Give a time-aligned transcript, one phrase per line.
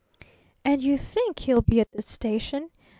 [0.65, 2.71] "And you think he'll be at the station?"